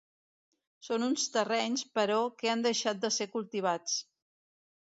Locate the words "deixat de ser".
2.69-3.31